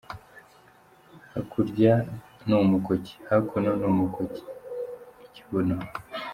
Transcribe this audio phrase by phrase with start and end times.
[1.33, 1.93] Hakurya
[2.45, 5.75] ni umukoki, hakuno ni umukoki:iKibuno.